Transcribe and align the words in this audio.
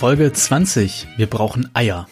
Folge 0.00 0.32
20. 0.32 1.08
Wir 1.18 1.26
brauchen 1.26 1.68
Eier. 1.74 2.08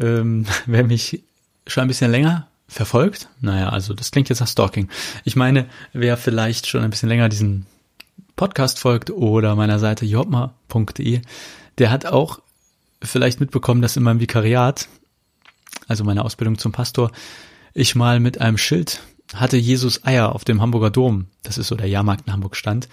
Ähm, 0.00 0.46
wer 0.66 0.84
mich 0.84 1.24
schon 1.66 1.82
ein 1.82 1.88
bisschen 1.88 2.12
länger 2.12 2.46
verfolgt, 2.68 3.28
naja, 3.40 3.70
also 3.70 3.92
das 3.92 4.12
klingt 4.12 4.28
jetzt 4.28 4.38
nach 4.38 4.46
Stalking. 4.46 4.88
Ich 5.24 5.34
meine, 5.34 5.66
wer 5.92 6.16
vielleicht 6.16 6.68
schon 6.68 6.84
ein 6.84 6.90
bisschen 6.90 7.08
länger 7.08 7.28
diesen 7.28 7.66
Podcast 8.36 8.78
folgt 8.78 9.10
oder 9.10 9.56
meiner 9.56 9.80
Seite 9.80 10.04
jobma.de, 10.04 11.22
der 11.78 11.90
hat 11.90 12.06
auch 12.06 12.38
vielleicht 13.02 13.40
mitbekommen, 13.40 13.82
dass 13.82 13.96
in 13.96 14.04
meinem 14.04 14.20
Vikariat, 14.20 14.86
also 15.88 16.04
meine 16.04 16.24
Ausbildung 16.24 16.56
zum 16.56 16.70
Pastor, 16.70 17.10
ich 17.74 17.96
mal 17.96 18.20
mit 18.20 18.40
einem 18.40 18.58
Schild 18.58 19.00
hatte 19.34 19.56
Jesus 19.56 20.04
Eier 20.04 20.36
auf 20.36 20.44
dem 20.44 20.62
Hamburger 20.62 20.90
Dom, 20.90 21.26
das 21.42 21.58
ist 21.58 21.66
so 21.66 21.74
der 21.74 21.88
Jahrmarkt 21.88 22.28
in 22.28 22.32
Hamburg 22.32 22.54
stand, 22.54 22.88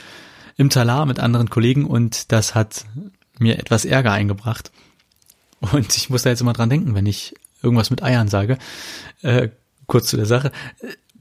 im 0.58 0.72
Talar 0.72 1.06
mit 1.06 1.20
anderen 1.20 1.52
Kollegen 1.52 1.86
und 1.86 2.32
das 2.32 2.56
hat 2.56 2.86
mir 3.40 3.58
etwas 3.58 3.86
Ärger 3.86 4.12
eingebracht. 4.12 4.72
Und 5.60 5.98
ich 5.98 6.10
muss 6.10 6.24
da 6.24 6.30
jetzt 6.30 6.42
immer 6.42 6.54
dran 6.54 6.70
denken, 6.70 6.96
wenn 6.96 7.06
ich 7.06 7.36
irgendwas 7.62 7.90
mit 7.90 8.02
Eiern 8.04 8.28
sage. 8.28 8.58
Äh, 9.22 9.50
kurz 9.88 10.10
zu 10.10 10.18
der 10.18 10.26
Sache. 10.26 10.52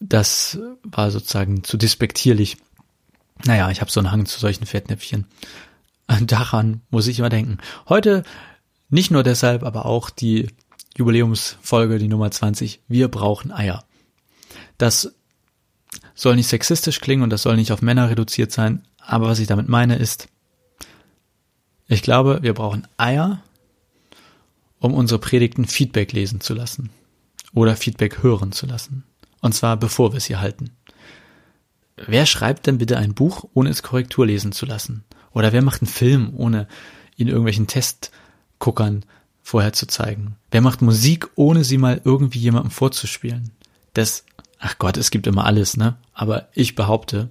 Das 0.00 0.58
war 0.82 1.10
sozusagen 1.10 1.64
zu 1.64 1.76
despektierlich. 1.76 2.56
Naja, 3.44 3.70
ich 3.70 3.80
habe 3.80 3.90
so 3.90 4.00
einen 4.00 4.10
Hang 4.10 4.26
zu 4.26 4.38
solchen 4.40 4.64
Fettnäpfchen. 4.64 5.26
Daran 6.22 6.82
muss 6.90 7.06
ich 7.06 7.18
immer 7.18 7.28
denken. 7.28 7.58
Heute 7.88 8.24
nicht 8.90 9.10
nur 9.10 9.22
deshalb, 9.22 9.62
aber 9.62 9.86
auch 9.86 10.10
die 10.10 10.48
Jubiläumsfolge, 10.96 11.98
die 11.98 12.08
Nummer 12.08 12.30
20, 12.30 12.80
wir 12.88 13.08
brauchen 13.08 13.52
Eier. 13.52 13.84
Das 14.78 15.14
soll 16.14 16.36
nicht 16.36 16.48
sexistisch 16.48 17.00
klingen 17.00 17.22
und 17.22 17.30
das 17.30 17.42
soll 17.42 17.56
nicht 17.56 17.72
auf 17.72 17.82
Männer 17.82 18.10
reduziert 18.10 18.52
sein, 18.52 18.84
aber 18.98 19.28
was 19.28 19.38
ich 19.38 19.46
damit 19.46 19.68
meine 19.68 19.96
ist, 19.96 20.28
ich 21.86 22.02
glaube, 22.02 22.40
wir 22.42 22.54
brauchen 22.54 22.86
Eier, 22.96 23.42
um 24.78 24.94
unsere 24.94 25.18
Predigten 25.18 25.66
Feedback 25.66 26.12
lesen 26.12 26.40
zu 26.40 26.54
lassen 26.54 26.90
oder 27.52 27.76
Feedback 27.76 28.22
hören 28.22 28.52
zu 28.52 28.66
lassen. 28.66 29.04
Und 29.40 29.54
zwar 29.54 29.76
bevor 29.76 30.12
wir 30.12 30.18
es 30.18 30.26
hier 30.26 30.40
halten. 30.40 30.70
Wer 31.96 32.26
schreibt 32.26 32.66
denn 32.66 32.78
bitte 32.78 32.96
ein 32.96 33.14
Buch, 33.14 33.44
ohne 33.54 33.70
es 33.70 33.82
Korrektur 33.82 34.26
lesen 34.26 34.52
zu 34.52 34.66
lassen? 34.66 35.04
Oder 35.32 35.52
wer 35.52 35.62
macht 35.62 35.82
einen 35.82 35.90
Film, 35.90 36.32
ohne 36.36 36.66
ihn 37.16 37.28
irgendwelchen 37.28 37.66
Test 37.66 38.10
Guckern 38.60 39.04
vorher 39.42 39.72
zu 39.72 39.86
zeigen? 39.86 40.36
Wer 40.52 40.60
macht 40.60 40.82
Musik, 40.82 41.28
ohne 41.34 41.64
sie 41.64 41.78
mal 41.78 42.00
irgendwie 42.04 42.38
jemandem 42.38 42.70
vorzuspielen? 42.70 43.50
Das, 43.94 44.24
ach 44.60 44.78
Gott, 44.78 44.96
es 44.96 45.10
gibt 45.10 45.26
immer 45.26 45.44
alles, 45.44 45.76
ne? 45.76 45.96
Aber 46.14 46.48
ich 46.54 46.76
behaupte, 46.76 47.28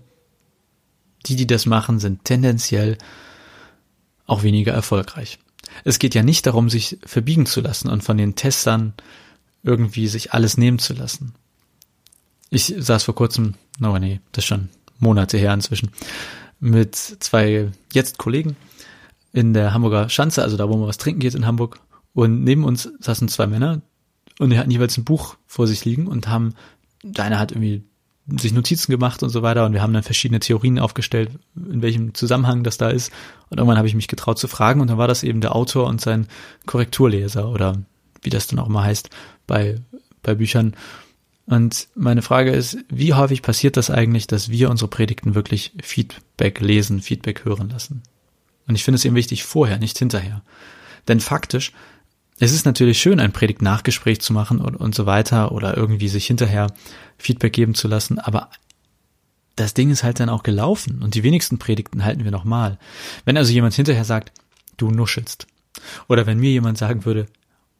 die, 1.25 1.37
die 1.37 1.47
das 1.47 1.65
machen, 1.65 1.99
sind 1.99 2.25
tendenziell 2.25 2.97
auch 4.25 4.43
weniger 4.43 4.73
erfolgreich. 4.73 5.39
Es 5.83 5.99
geht 5.99 6.15
ja 6.15 6.23
nicht 6.23 6.45
darum, 6.45 6.69
sich 6.69 6.97
verbiegen 7.05 7.45
zu 7.45 7.61
lassen 7.61 7.89
und 7.89 8.03
von 8.03 8.17
den 8.17 8.35
Testern 8.35 8.93
irgendwie 9.63 10.07
sich 10.07 10.33
alles 10.33 10.57
nehmen 10.57 10.79
zu 10.79 10.93
lassen. 10.93 11.33
Ich 12.49 12.73
saß 12.77 13.03
vor 13.03 13.15
kurzem, 13.15 13.55
no 13.77 13.97
nee, 13.99 14.19
das 14.31 14.43
ist 14.43 14.47
schon 14.47 14.69
Monate 14.97 15.37
her 15.37 15.53
inzwischen, 15.53 15.91
mit 16.59 16.95
zwei 16.95 17.71
jetzt 17.93 18.17
Kollegen 18.17 18.55
in 19.33 19.53
der 19.53 19.73
Hamburger 19.73 20.09
Schanze, 20.09 20.43
also 20.43 20.57
da, 20.57 20.69
wo 20.69 20.77
man 20.77 20.87
was 20.87 20.97
trinken 20.97 21.19
geht 21.19 21.35
in 21.35 21.45
Hamburg. 21.45 21.79
Und 22.13 22.43
neben 22.43 22.63
uns 22.63 22.91
saßen 22.99 23.27
zwei 23.27 23.47
Männer 23.47 23.81
und 24.39 24.49
die 24.49 24.57
hatten 24.57 24.71
jeweils 24.71 24.97
ein 24.97 25.03
Buch 25.03 25.35
vor 25.45 25.67
sich 25.67 25.85
liegen 25.85 26.07
und 26.07 26.27
haben, 26.27 26.55
der 27.03 27.25
eine 27.25 27.39
hat 27.39 27.51
irgendwie 27.51 27.83
sich 28.37 28.53
Notizen 28.53 28.91
gemacht 28.91 29.23
und 29.23 29.29
so 29.29 29.41
weiter 29.41 29.65
und 29.65 29.73
wir 29.73 29.81
haben 29.81 29.93
dann 29.93 30.03
verschiedene 30.03 30.39
Theorien 30.39 30.79
aufgestellt, 30.79 31.31
in 31.55 31.81
welchem 31.81 32.13
Zusammenhang 32.13 32.63
das 32.63 32.77
da 32.77 32.89
ist. 32.89 33.11
Und 33.49 33.57
irgendwann 33.57 33.77
habe 33.77 33.87
ich 33.87 33.95
mich 33.95 34.07
getraut 34.07 34.37
zu 34.37 34.47
fragen 34.47 34.81
und 34.81 34.89
dann 34.89 34.97
war 34.97 35.07
das 35.07 35.23
eben 35.23 35.41
der 35.41 35.55
Autor 35.55 35.87
und 35.87 36.01
sein 36.01 36.27
Korrekturleser 36.65 37.49
oder 37.49 37.77
wie 38.21 38.29
das 38.29 38.47
dann 38.47 38.59
auch 38.59 38.67
immer 38.67 38.83
heißt 38.83 39.09
bei, 39.47 39.77
bei 40.21 40.35
Büchern. 40.35 40.75
Und 41.45 41.87
meine 41.95 42.21
Frage 42.21 42.51
ist, 42.51 42.77
wie 42.89 43.13
häufig 43.15 43.41
passiert 43.41 43.75
das 43.75 43.89
eigentlich, 43.89 44.27
dass 44.27 44.49
wir 44.49 44.69
unsere 44.69 44.89
Predigten 44.89 45.33
wirklich 45.33 45.73
Feedback 45.81 46.59
lesen, 46.59 47.01
Feedback 47.01 47.45
hören 47.45 47.69
lassen? 47.69 48.03
Und 48.69 48.75
ich 48.75 48.83
finde 48.83 48.97
es 48.97 49.05
eben 49.05 49.15
wichtig 49.15 49.43
vorher, 49.43 49.79
nicht 49.79 49.97
hinterher. 49.97 50.43
Denn 51.07 51.19
faktisch, 51.19 51.73
es 52.37 52.53
ist 52.53 52.67
natürlich 52.67 53.01
schön, 53.01 53.19
ein 53.19 53.33
Predigt-Nachgespräch 53.33 54.21
zu 54.21 54.31
machen 54.31 54.61
und, 54.61 54.75
und 54.75 54.93
so 54.93 55.07
weiter 55.07 55.51
oder 55.53 55.75
irgendwie 55.75 56.07
sich 56.07 56.27
hinterher 56.27 56.71
Feedback 57.17 57.51
geben 57.51 57.73
zu 57.73 57.87
lassen, 57.87 58.19
aber 58.19 58.51
das 59.55 59.73
Ding 59.73 59.89
ist 59.89 60.03
halt 60.03 60.19
dann 60.19 60.29
auch 60.29 60.43
gelaufen 60.43 61.01
und 61.01 61.15
die 61.15 61.23
wenigsten 61.23 61.57
Predigten 61.57 62.05
halten 62.05 62.23
wir 62.23 62.31
nochmal. 62.31 62.77
Wenn 63.25 63.37
also 63.37 63.51
jemand 63.51 63.73
hinterher 63.73 64.05
sagt, 64.05 64.31
du 64.77 64.91
nuschelst, 64.91 65.47
oder 66.07 66.27
wenn 66.27 66.37
mir 66.37 66.51
jemand 66.51 66.77
sagen 66.77 67.05
würde, 67.05 67.25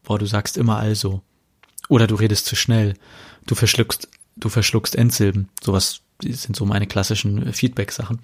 boah, 0.03 0.17
du 0.17 0.25
sagst 0.25 0.57
immer 0.57 0.77
also, 0.77 1.21
oder 1.87 2.07
du 2.07 2.15
redest 2.15 2.47
zu 2.47 2.55
schnell, 2.55 2.95
du 3.45 3.53
verschluckst, 3.53 4.09
du 4.37 4.49
verschluckst 4.49 4.95
Endsilben, 4.95 5.49
sowas 5.61 6.01
sind 6.21 6.55
so 6.55 6.65
meine 6.65 6.87
klassischen 6.87 7.53
Feedback-Sachen. 7.53 8.19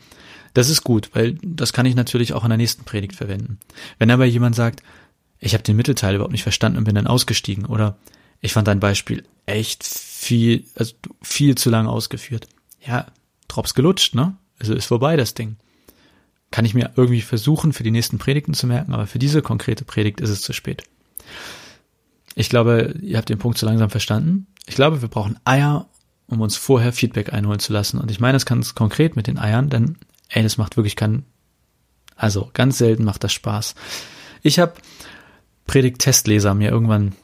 Das 0.54 0.70
ist 0.70 0.84
gut, 0.84 1.10
weil 1.14 1.38
das 1.44 1.74
kann 1.74 1.86
ich 1.86 1.96
natürlich 1.96 2.34
auch 2.34 2.44
in 2.44 2.50
der 2.50 2.58
nächsten 2.58 2.84
Predigt 2.84 3.16
verwenden. 3.16 3.60
Wenn 4.00 4.12
aber 4.12 4.26
jemand 4.26 4.56
sagt, 4.56 4.84
ich 5.40 5.54
habe 5.54 5.64
den 5.64 5.76
Mittelteil 5.76 6.16
überhaupt 6.16 6.32
nicht 6.32 6.44
verstanden 6.44 6.78
und 6.78 6.86
bin 6.86 6.96
dann 6.96 7.08
ausgestiegen 7.08 7.66
oder 7.66 7.98
ich 8.42 8.54
fand 8.54 8.68
dein 8.68 8.80
Beispiel 8.80 9.24
echt 9.46 9.84
viel, 9.84 10.66
also 10.76 10.96
viel 11.22 11.56
zu 11.56 11.70
lang 11.70 11.88
ausgeführt. 11.88 12.48
Ja, 12.86 13.08
Drops 13.48 13.74
gelutscht, 13.74 14.16
ne? 14.16 14.36
Also 14.60 14.74
ist 14.74 14.86
vorbei 14.86 15.18
das 15.18 15.34
Ding. 15.34 15.58
Kann 16.52 16.66
ich 16.66 16.74
mir 16.74 16.92
irgendwie 16.96 17.22
versuchen, 17.22 17.74
für 17.74 17.84
die 17.84 17.92
nächsten 17.92 18.18
Predigten 18.18 18.54
zu 18.54 18.68
merken, 18.68 18.94
aber 18.94 19.08
für 19.08 19.20
diese 19.20 19.42
konkrete 19.42 19.84
Predigt 19.84 20.22
ist 20.22 20.30
es 20.30 20.42
zu 20.42 20.54
spät. 20.54 20.84
Ich 22.36 22.50
glaube, 22.50 22.96
ihr 23.02 23.18
habt 23.18 23.30
den 23.30 23.40
Punkt 23.40 23.58
zu 23.58 23.66
langsam 23.66 23.90
verstanden. 23.90 24.48
Ich 24.66 24.76
glaube, 24.76 25.02
wir 25.02 25.10
brauchen 25.10 25.40
Eier, 25.46 25.88
um 26.28 26.42
uns 26.42 26.58
vorher 26.58 26.94
Feedback 26.94 27.34
einholen 27.34 27.60
zu 27.60 27.74
lassen. 27.74 28.00
Und 28.00 28.12
ich 28.12 28.20
meine 28.20 28.38
es 28.38 28.46
ganz 28.46 28.76
konkret 28.76 29.16
mit 29.16 29.28
den 29.28 29.38
Eiern, 29.38 29.70
denn 29.70 29.98
ey, 30.30 30.44
das 30.44 30.58
macht 30.58 30.78
wirklich 30.78 30.96
keinen, 30.96 31.26
Also 32.16 32.50
ganz 32.54 32.78
selten 32.78 33.04
macht 33.04 33.24
das 33.24 33.34
Spaß. 33.34 33.76
Ich 34.42 34.60
habe 34.60 34.74
Predigt-Testleser 35.66 36.54
mir 36.54 36.70
irgendwann, 36.70 37.16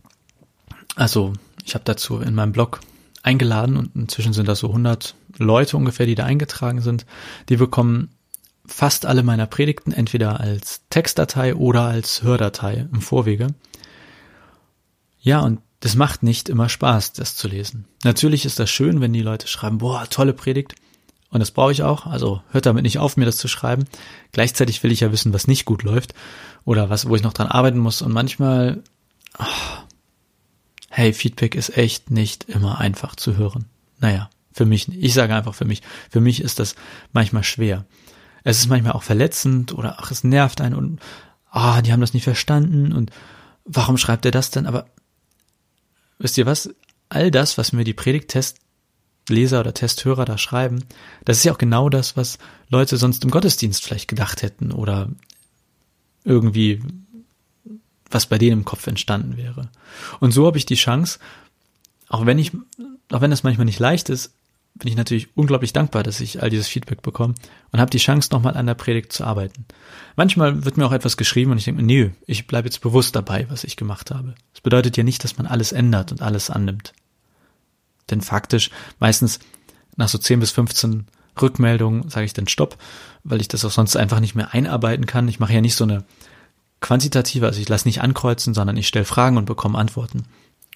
also 0.95 1.33
ich 1.65 1.74
habe 1.74 1.86
dazu 1.86 2.19
in 2.19 2.36
meinem 2.36 2.51
Blog 2.51 2.81
eingeladen 3.24 3.77
und 3.77 3.95
inzwischen 3.95 4.33
sind 4.33 4.48
das 4.48 4.59
so 4.59 4.68
100 4.68 5.15
Leute 5.38 5.77
ungefähr, 5.77 6.06
die 6.06 6.15
da 6.15 6.25
eingetragen 6.25 6.81
sind. 6.81 7.06
Die 7.50 7.57
bekommen 7.57 8.09
fast 8.65 9.06
alle 9.06 9.24
meiner 9.24 9.48
Predigten 9.48 9.92
entweder 9.92 10.39
als 10.39 10.81
Textdatei 10.89 11.56
oder 11.56 11.83
als 11.83 12.24
Hördatei 12.24 12.88
im 12.92 13.01
Vorwege. 13.01 13.48
Ja, 15.19 15.42
und 15.42 15.59
das 15.81 15.95
macht 15.95 16.24
nicht 16.24 16.48
immer 16.48 16.69
Spaß, 16.69 17.13
das 17.13 17.36
zu 17.36 17.48
lesen. 17.48 17.86
Natürlich 18.04 18.45
ist 18.45 18.60
das 18.60 18.69
schön, 18.69 19.01
wenn 19.01 19.13
die 19.13 19.24
Leute 19.24 19.48
schreiben, 19.48 19.80
boah, 19.80 20.07
tolle 20.10 20.33
Predigt. 20.33 20.75
Und 21.31 21.39
das 21.39 21.51
brauche 21.51 21.72
ich 21.72 21.81
auch. 21.81 22.06
Also 22.06 22.42
hört 22.51 22.68
damit 22.68 22.83
nicht 22.83 23.00
auf, 23.00 23.18
mir 23.18 23.25
das 23.25 23.38
zu 23.38 23.48
schreiben. 23.48 23.86
Gleichzeitig 24.31 24.83
will 24.83 24.92
ich 24.92 25.00
ja 25.00 25.12
wissen, 25.12 25.33
was 25.33 25.48
nicht 25.48 25.66
gut 25.66 25.81
läuft 25.81 26.13
oder 26.66 26.89
was, 26.89 27.10
wo 27.10 27.16
ich 27.16 27.24
noch 27.24 27.33
dran 27.33 27.48
arbeiten 27.48 27.80
muss. 27.80 28.04
Und 28.04 28.12
manchmal, 28.12 28.83
oh, 29.39 29.45
hey, 30.89 31.13
Feedback 31.13 31.56
ist 31.56 31.75
echt 31.75 32.12
nicht 32.12 32.44
immer 32.44 32.80
einfach 32.80 33.16
zu 33.16 33.38
hören. 33.38 33.66
Naja, 34.00 34.30
für 34.54 34.66
mich, 34.66 34.88
ich 34.89 35.13
sage 35.13 35.34
einfach 35.34 35.56
für 35.56 35.66
mich, 35.66 35.81
für 36.12 36.22
mich 36.22 36.42
ist 36.42 36.60
das 36.60 36.75
manchmal 37.12 37.44
schwer. 37.44 37.86
Es 38.44 38.60
ist 38.60 38.69
manchmal 38.69 38.94
auch 38.94 39.04
verletzend 39.04 39.74
oder 39.74 39.98
ach, 40.00 40.12
es 40.12 40.24
nervt 40.24 40.62
einen 40.62 40.75
und 40.75 41.00
ah, 41.50 41.81
die 41.81 41.92
haben 41.92 42.01
das 42.01 42.13
nicht 42.13 42.24
verstanden 42.24 42.92
und 42.92 43.12
warum 43.66 43.98
schreibt 43.98 44.25
er 44.25 44.31
das 44.31 44.51
denn? 44.51 44.68
Aber 44.68 44.86
wisst 46.21 46.38
ihr 46.38 46.45
was? 46.45 46.69
All 47.09 47.31
das, 47.31 47.57
was 47.57 47.73
mir 47.73 47.83
die 47.83 47.94
Predigtestleser 47.94 49.59
oder 49.59 49.73
Testhörer 49.73 50.25
da 50.25 50.38
schreiben, 50.38 50.83
das 51.25 51.38
ist 51.38 51.44
ja 51.44 51.53
auch 51.53 51.57
genau 51.57 51.89
das, 51.89 52.15
was 52.15 52.38
Leute 52.69 52.97
sonst 52.97 53.23
im 53.23 53.31
Gottesdienst 53.31 53.83
vielleicht 53.83 54.07
gedacht 54.07 54.41
hätten 54.41 54.71
oder 54.71 55.09
irgendwie 56.23 56.81
was 58.09 58.25
bei 58.25 58.38
denen 58.38 58.59
im 58.59 58.65
Kopf 58.65 58.88
entstanden 58.88 59.38
wäre. 59.38 59.69
Und 60.19 60.31
so 60.31 60.45
habe 60.45 60.57
ich 60.57 60.65
die 60.65 60.75
Chance, 60.75 61.19
auch 62.09 62.25
wenn 62.25 62.39
ich, 62.39 62.51
auch 63.12 63.21
wenn 63.21 63.31
es 63.31 63.44
manchmal 63.44 63.65
nicht 63.65 63.79
leicht 63.79 64.09
ist, 64.09 64.33
bin 64.75 64.88
ich 64.88 64.95
natürlich 64.95 65.29
unglaublich 65.35 65.73
dankbar, 65.73 66.03
dass 66.03 66.21
ich 66.21 66.41
all 66.41 66.50
dieses 66.50 66.68
Feedback 66.68 67.01
bekomme 67.01 67.35
und 67.71 67.79
habe 67.79 67.91
die 67.91 67.97
Chance, 67.97 68.29
nochmal 68.31 68.56
an 68.56 68.65
der 68.65 68.73
Predigt 68.73 69.13
zu 69.13 69.23
arbeiten. 69.23 69.65
Manchmal 70.15 70.65
wird 70.65 70.77
mir 70.77 70.85
auch 70.85 70.91
etwas 70.91 71.18
geschrieben 71.18 71.51
und 71.51 71.57
ich 71.57 71.65
denke 71.65 71.81
mir, 71.81 71.88
nee, 71.88 72.12
ich 72.25 72.47
bleibe 72.47 72.68
jetzt 72.68 72.81
bewusst 72.81 73.15
dabei, 73.15 73.45
was 73.50 73.63
ich 73.63 73.75
gemacht 73.75 74.12
habe. 74.12 74.33
Das 74.53 74.62
bedeutet 74.62 74.97
ja 74.97 75.03
nicht, 75.03 75.23
dass 75.23 75.38
man 75.38 75.45
alles 75.45 75.71
ändert 75.71 76.12
und 76.12 76.21
alles 76.21 76.50
annimmt. 76.50 76.94
Denn 78.09 78.21
faktisch, 78.21 78.71
meistens 79.00 79.39
nach 79.97 80.09
so 80.09 80.18
10 80.18 80.39
bis 80.39 80.51
15 80.51 81.06
Rückmeldungen 81.39 82.09
sage 82.09 82.25
ich 82.25 82.33
dann 82.33 82.47
Stopp, 82.47 82.77
weil 83.24 83.41
ich 83.41 83.47
das 83.47 83.63
auch 83.65 83.71
sonst 83.71 83.95
einfach 83.95 84.19
nicht 84.19 84.35
mehr 84.35 84.53
einarbeiten 84.53 85.06
kann. 85.06 85.27
Ich 85.27 85.39
mache 85.39 85.53
ja 85.53 85.62
nicht 85.62 85.75
so 85.75 85.83
eine 85.83 86.03
quantitative, 86.81 87.45
also 87.45 87.62
ich 87.62 87.69
lasse 87.69 87.88
nicht 87.88 88.01
ankreuzen, 88.01 88.53
sondern 88.53 88.77
ich 88.77 88.88
stelle 88.88 89.06
Fragen 89.06 89.38
und 89.38 89.45
bekomme 89.45 89.77
Antworten. 89.77 90.25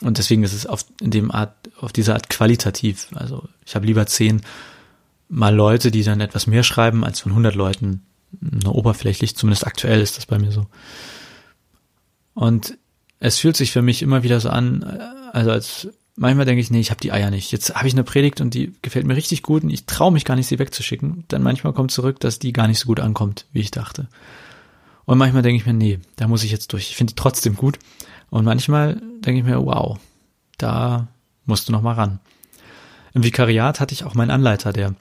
Und 0.02 0.18
deswegen 0.18 0.44
ist 0.44 0.54
es 0.54 0.66
auf, 0.66 0.86
in 1.02 1.12
dem 1.12 1.32
Art, 1.32 1.56
auf 1.80 1.94
diese 1.94 2.14
Art 2.14 2.30
qualitativ. 2.30 3.08
Also 3.16 3.48
ich 3.66 3.76
habe 3.76 3.86
lieber 3.86 4.06
zehn 4.08 4.42
mal 5.30 5.56
Leute, 5.56 5.92
die 5.92 6.04
dann 6.04 6.22
etwas 6.22 6.48
mehr 6.48 6.64
schreiben, 6.64 7.04
als 7.04 7.22
von 7.22 7.32
100 7.32 7.56
Leuten 7.56 8.04
nur 8.40 8.76
oberflächlich. 8.76 9.36
Zumindest 9.36 9.66
aktuell 9.66 10.02
ist 10.02 10.18
das 10.18 10.26
bei 10.26 10.38
mir 10.38 10.52
so. 10.52 10.68
Und 12.34 12.78
es 13.20 13.40
fühlt 13.40 13.56
sich 13.56 13.72
für 13.72 13.82
mich 13.82 14.02
immer 14.02 14.24
wieder 14.24 14.40
so 14.40 14.50
an, 14.50 14.84
also 15.32 15.52
als 15.52 15.88
manchmal 16.16 16.46
denke 16.46 16.62
ich, 16.62 16.70
nee, 16.70 16.80
ich 16.80 16.92
habe 16.92 17.02
die 17.02 17.12
Eier 17.12 17.32
nicht. 17.32 17.52
Jetzt 17.52 17.76
habe 17.76 17.88
ich 17.88 17.94
eine 17.94 18.04
Predigt 18.04 18.42
und 18.42 18.54
die 18.54 18.74
gefällt 18.82 19.06
mir 19.06 19.16
richtig 19.16 19.42
gut 19.42 19.64
und 19.64 19.70
ich 19.70 19.86
traue 19.86 20.12
mich 20.12 20.26
gar 20.26 20.36
nicht, 20.36 20.48
sie 20.48 20.60
wegzuschicken. 20.60 21.24
Dann 21.28 21.44
manchmal 21.44 21.74
kommt 21.74 21.92
zurück, 21.92 22.20
dass 22.20 22.40
die 22.40 22.54
gar 22.54 22.68
nicht 22.68 22.80
so 22.80 22.88
gut 22.88 23.00
ankommt, 23.00 23.46
wie 23.54 23.62
ich 23.62 23.72
dachte. 23.72 24.08
Und 25.06 25.18
manchmal 25.18 25.44
denke 25.44 25.58
ich 25.58 25.66
mir, 25.66 25.74
nee, 25.74 26.00
da 26.16 26.28
muss 26.28 26.44
ich 26.44 26.52
jetzt 26.52 26.74
durch. 26.74 26.90
Ich 26.90 26.96
finde 26.96 27.14
trotzdem 27.16 27.56
gut. 27.56 27.80
Und 28.30 28.46
manchmal 28.46 29.02
denke 29.20 29.40
ich 29.40 29.46
mir, 29.46 29.64
wow, 29.66 30.00
da 30.58 31.08
musst 31.46 31.68
du 31.68 31.72
noch 31.72 31.82
mal 31.82 31.94
ran. 31.94 32.20
Im 33.14 33.24
Vikariat 33.24 33.80
hatte 33.80 33.94
ich 33.94 34.04
auch 34.04 34.16
meinen 34.16 34.32
Anleiter, 34.32 34.74
der, 34.74 34.96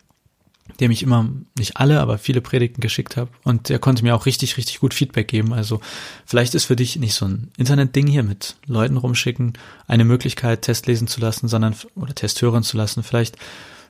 der 0.79 0.89
mich 0.89 1.03
immer, 1.03 1.29
nicht 1.59 1.79
alle, 1.79 2.01
aber 2.01 2.19
viele 2.19 2.41
Predigten 2.41 2.81
geschickt 2.81 3.17
hat. 3.17 3.29
Und 3.43 3.71
der 3.71 3.79
konnte 3.79 4.05
mir 4.05 4.15
auch 4.15 4.27
richtig, 4.27 4.57
richtig 4.57 4.79
gut 4.79 4.95
Feedback 4.95 5.27
geben. 5.27 5.53
Also 5.53 5.81
vielleicht 6.27 6.55
ist 6.55 6.67
für 6.67 6.77
dich 6.77 6.97
nicht 6.97 7.15
so 7.15 7.27
ein 7.27 7.51
Internetding 7.57 8.07
hier 8.07 8.23
mit 8.23 8.57
Leuten 8.67 8.99
rumschicken, 8.99 9.55
eine 9.87 10.05
Möglichkeit, 10.05 10.63
Test 10.63 10.87
lesen 10.87 11.09
zu 11.09 11.21
lassen, 11.21 11.49
sondern, 11.49 11.75
oder 11.97 12.15
Test 12.15 12.41
hören 12.43 12.63
zu 12.63 12.77
lassen. 12.77 13.03
Vielleicht 13.03 13.37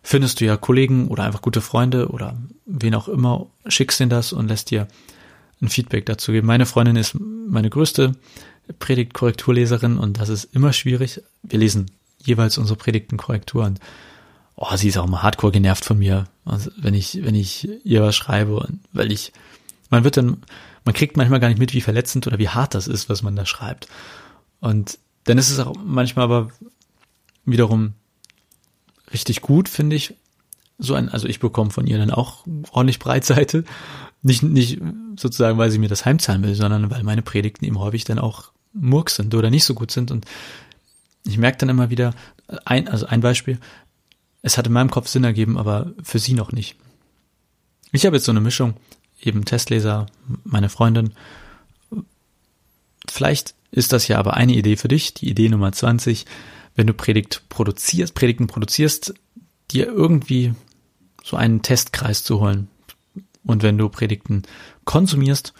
findest 0.03 0.41
du 0.41 0.45
ja 0.45 0.57
Kollegen 0.57 1.09
oder 1.09 1.25
einfach 1.25 1.43
gute 1.43 1.61
Freunde 1.61 2.09
oder 2.09 2.37
wen 2.67 2.95
auch 2.95 3.09
immer, 3.09 3.47
schickst 3.67 4.01
denen 4.01 4.11
das 4.11 4.33
und 4.33 4.49
lässt 4.49 4.71
dir 4.71 4.87
ein 5.65 5.69
Feedback 5.69 6.07
dazu 6.07 6.33
geben. 6.33 6.47
Meine 6.47 6.67
Freundin 6.67 6.97
ist 6.97 7.17
meine 7.19 7.71
größte 7.71 8.13
Predigtkorrekturleserin 8.79 9.99
und 9.99 10.19
das 10.19 10.29
ist 10.29 10.45
immer 10.55 10.73
schwierig. 10.73 11.23
Wir 11.43 11.59
lesen 11.59 11.91
jeweils 12.19 12.59
unsere 12.59 12.79
Predigten 12.79 13.17
Korrektur 13.17 13.65
und 13.65 13.81
oh, 14.57 14.77
sie 14.77 14.89
ist 14.89 14.99
auch 14.99 15.07
immer 15.07 15.23
hardcore 15.23 15.53
genervt 15.53 15.85
von 15.85 15.99
mir, 15.99 16.25
also 16.45 16.71
wenn 16.77 16.95
ich, 16.95 17.25
wenn 17.25 17.35
ich 17.35 17.69
ihr 17.85 18.03
was 18.03 18.17
schreibe, 18.17 18.69
weil 18.93 19.13
ich, 19.13 19.33
man 19.91 20.05
wird 20.05 20.17
dann, 20.17 20.39
man 20.85 20.95
kriegt 20.95 21.17
manchmal 21.17 21.41
gar 21.41 21.49
nicht 21.49 21.59
mit, 21.59 21.75
wie 21.75 21.81
verletzend 21.81 22.27
oder 22.27 22.39
wie 22.39 22.49
hart 22.49 22.75
das 22.75 22.87
ist, 22.87 23.09
was 23.09 23.23
man 23.23 23.37
da 23.37 23.47
schreibt. 23.47 23.89
Und 24.61 24.99
dann 25.25 25.39
ist 25.39 25.51
es 25.51 25.59
auch 25.59 25.75
manchmal 25.85 26.25
aber 26.25 26.49
wiederum 27.45 27.95
richtig 29.13 29.41
gut, 29.41 29.69
finde 29.69 29.97
ich. 29.97 30.15
So 30.79 30.95
ein, 30.95 31.09
also 31.09 31.29
ich 31.29 31.41
bekomme 31.41 31.71
von 31.71 31.87
ihr 31.87 31.99
dann 31.99 32.11
auch 32.11 32.45
ordentlich 32.73 32.99
Breitseite 32.99 33.65
nicht, 34.25 34.43
nicht 34.43 34.81
sozusagen, 35.17 35.59
weil 35.59 35.71
sie 35.71 35.79
mir 35.79 35.89
das 35.89 36.05
heimzahlen 36.05 36.43
will, 36.43 36.55
sondern 36.55 36.91
weil 36.91 37.03
meine 37.03 37.23
Predigten 37.23 37.65
eben 37.65 37.79
häufig 37.79 38.05
dann 38.05 38.19
auch 38.19 38.51
Murk 38.73 39.11
sind 39.11 39.35
oder 39.35 39.51
nicht 39.51 39.65
so 39.65 39.75
gut 39.75 39.91
sind. 39.91 40.11
Und 40.11 40.25
ich 41.27 41.39
merke 41.39 41.59
dann 41.59 41.69
immer 41.69 41.91
wieder, 41.91 42.15
ein, 42.65 42.89
also 42.89 43.07
ein 43.07 43.21
Beispiel, 43.21 43.59
es 44.43 44.59
hat 44.59 44.67
in 44.67 44.73
meinem 44.73 44.91
Kopf 44.91 45.09
Sinn 45.09 45.25
ergeben, 45.25 45.59
aber 45.59 45.93
für 46.03 46.19
sie 46.19 46.35
noch 46.35 46.53
nicht. 46.53 46.77
Ich 47.93 48.07
habe 48.07 48.17
jetzt 48.17 48.25
so 48.25 48.33
eine 48.33 48.41
Mischung, 48.41 48.75
eben 49.21 49.45
Testleser, 49.45 50.07
meine 50.43 50.71
Freundin. 50.71 51.13
Vielleicht 53.09 53.55
ist 53.71 53.93
das 53.93 54.09
ja 54.09 54.19
aber 54.19 54.35
eine 54.35 54.55
Idee 54.55 54.77
für 54.77 54.89
dich, 54.89 55.15
die 55.15 55.29
Idee 55.29 55.51
Nummer 55.51 55.71
20, 55.71 56.25
wenn 56.75 56.87
du 56.87 56.95
Predigt 56.95 57.43
produzierst, 57.51 58.15
Predigten 58.15 58.47
produzierst, 58.47 59.15
dir 59.71 59.87
irgendwie 59.87 60.55
so 61.23 61.37
einen 61.37 61.63
Testkreis 61.63 62.25
zu 62.25 62.41
holen, 62.41 62.69
und 63.47 63.63
wenn 63.63 63.79
du 63.79 63.89
Predigten 63.89 64.43
konsumierst, 64.85 65.55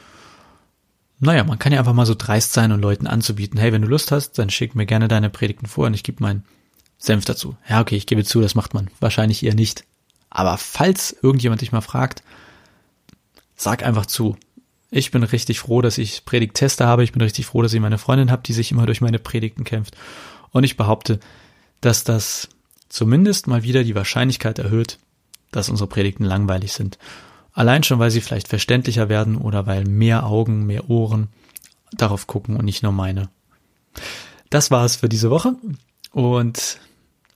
naja, 1.21 1.45
man 1.45 1.59
kann 1.59 1.73
ja 1.73 1.79
einfach 1.79 1.93
mal 1.95 2.07
so 2.07 2.15
dreist 2.15 2.53
sein 2.53 2.73
und 2.73 2.81
Leuten 2.81 3.07
anzubieten, 3.07 3.59
hey, 3.59 3.73
wenn 3.73 3.83
du 3.83 3.89
Lust 3.89 4.13
hast, 4.13 4.39
dann 4.39 4.51
schick 4.51 4.75
mir 4.75 4.87
gerne 4.87 5.09
deine 5.09 5.31
Predigten 5.31 5.67
vor 5.67 5.87
und 5.87 5.95
ich 5.95 6.03
gebe 6.03 6.23
meinen 6.23 6.45
Senf 6.99 7.25
dazu. 7.25 7.57
Ja, 7.69 7.81
okay, 7.81 7.97
ich 7.97 8.07
gebe 8.07 8.25
zu, 8.25 8.41
das 8.41 8.55
macht 8.55 8.75
man. 8.75 8.91
Wahrscheinlich 9.01 9.45
eher 9.45 9.55
nicht. 9.55 9.85
Aber 10.31 10.59
falls 10.59 11.17
irgendjemand 11.23 11.61
dich 11.61 11.73
mal 11.73 11.81
fragt, 11.81 12.23
sag 13.57 13.85
einfach 13.85 14.07
zu. 14.07 14.37
Ich 14.91 15.11
bin 15.11 15.23
richtig 15.23 15.61
froh, 15.61 15.83
dass 15.83 15.99
ich 15.99 16.25
Predigttester 16.25 16.87
habe. 16.87 17.05
Ich 17.05 17.13
bin 17.13 17.23
richtig 17.23 17.47
froh, 17.47 17.63
dass 17.63 17.73
ich 17.73 17.81
meine 17.81 17.99
Freundin 17.99 18.31
habe, 18.31 18.43
die 18.43 18.53
sich 18.53 18.71
immer 18.71 18.87
durch 18.87 19.01
meine 19.01 19.19
Predigten 19.19 19.65
kämpft. 19.65 19.97
Und 20.51 20.65
ich 20.65 20.77
behaupte, 20.77 21.21
dass 21.81 22.05
das 22.05 22.49
zumindest 22.89 23.47
mal 23.47 23.63
wieder 23.63 23.85
die 23.85 23.95
Wahrscheinlichkeit 23.95 24.59
erhöht, 24.59 24.99
dass 25.51 25.69
unsere 25.69 25.89
Predigten 25.89 26.25
langweilig 26.25 26.73
sind. 26.73 26.99
Allein 27.55 27.85
schon, 27.85 28.01
weil 28.01 28.11
sie 28.11 28.21
vielleicht 28.21 28.49
verständlicher 28.49 29.09
werden 29.09 29.37
oder 29.37 29.67
weil 29.67 29.85
mehr 29.85 30.27
Augen, 30.27 30.67
mehr 30.67 30.91
Ohren 30.91 31.29
darauf 31.93 32.27
gucken 32.27 32.57
und 32.57 32.65
nicht 32.65 32.83
nur 32.83 32.93
meine. 32.93 33.31
Das 34.51 34.71
war 34.71 34.85
es 34.85 34.97
für 34.97 35.09
diese 35.09 35.31
Woche 35.31 35.55
und 36.11 36.81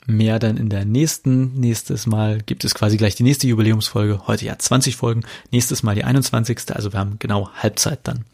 mehr 0.07 0.41
dann 0.41 0.57
in 0.57 0.71
der 0.71 0.85
nächsten. 0.85 1.55
Nächstes 1.61 2.07
Mal 2.07 2.43
gibt 2.43 2.65
es 2.65 2.75
quasi 2.75 2.97
gleich 2.97 3.15
die 3.15 3.23
nächste 3.23 3.47
Jubiläumsfolge. 3.47 4.27
Heute 4.27 4.47
ja 4.47 4.59
20 4.59 4.97
Folgen, 4.97 5.23
nächstes 5.53 5.85
Mal 5.85 5.95
die 5.95 6.05
21. 6.05 6.75
Also 6.75 6.93
wir 6.93 6.99
haben 6.99 7.19
genau 7.21 7.51
Halbzeit 7.55 8.01
dann. 8.03 8.25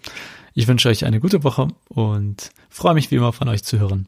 Ich 0.54 0.68
wünsche 0.68 0.88
euch 0.88 1.04
eine 1.04 1.20
gute 1.20 1.44
Woche 1.44 1.68
und 1.88 2.50
freue 2.70 2.94
mich 2.94 3.10
wie 3.10 3.16
immer 3.16 3.32
von 3.32 3.48
euch 3.48 3.64
zu 3.64 3.78
hören. 3.78 4.06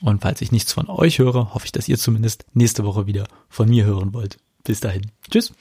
Und 0.00 0.22
falls 0.22 0.40
ich 0.40 0.52
nichts 0.52 0.72
von 0.72 0.88
euch 0.88 1.18
höre, 1.18 1.54
hoffe 1.54 1.66
ich, 1.66 1.72
dass 1.72 1.88
ihr 1.88 1.98
zumindest 1.98 2.46
nächste 2.52 2.84
Woche 2.84 3.06
wieder 3.06 3.28
von 3.48 3.68
mir 3.68 3.84
hören 3.84 4.12
wollt. 4.12 4.38
Bis 4.64 4.80
dahin. 4.80 5.12
Tschüss. 5.30 5.52